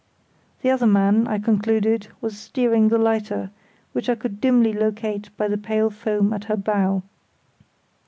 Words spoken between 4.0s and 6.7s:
I could dimly locate by the pale foam at her